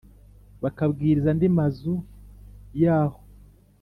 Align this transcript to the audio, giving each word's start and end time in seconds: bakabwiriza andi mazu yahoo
bakabwiriza 0.63 1.27
andi 1.33 1.47
mazu 1.57 1.95
yahoo 2.81 3.19